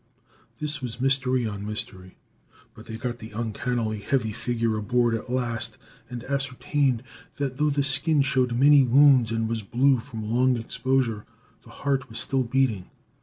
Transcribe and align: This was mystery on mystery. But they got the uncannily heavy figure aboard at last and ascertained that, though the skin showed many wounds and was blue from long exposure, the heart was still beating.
This 0.59 0.81
was 0.81 0.99
mystery 0.99 1.45
on 1.45 1.63
mystery. 1.63 2.17
But 2.73 2.87
they 2.87 2.97
got 2.97 3.19
the 3.19 3.29
uncannily 3.33 3.99
heavy 3.99 4.31
figure 4.33 4.75
aboard 4.75 5.13
at 5.13 5.29
last 5.29 5.77
and 6.09 6.23
ascertained 6.23 7.03
that, 7.37 7.57
though 7.57 7.69
the 7.69 7.83
skin 7.83 8.23
showed 8.23 8.53
many 8.53 8.81
wounds 8.81 9.29
and 9.31 9.47
was 9.47 9.61
blue 9.61 9.99
from 9.99 10.27
long 10.31 10.57
exposure, 10.57 11.27
the 11.61 11.69
heart 11.85 12.09
was 12.09 12.19
still 12.19 12.41
beating. 12.43 12.89